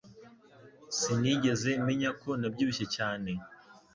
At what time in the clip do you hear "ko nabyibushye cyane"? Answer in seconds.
2.21-3.31